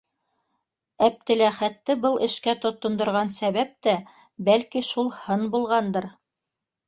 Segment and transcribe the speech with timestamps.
[1.07, 3.95] Әптеләхәтте был эшкә тотондорған сәбәп тә,
[4.47, 6.09] бәлки, шул һын булғандыр.